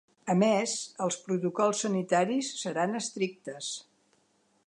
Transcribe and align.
A 0.33 0.35
més, 0.43 0.71
els 1.07 1.17
protocols 1.27 1.83
sanitaris 1.85 2.51
seran 2.63 3.01
estrictes. 3.03 3.71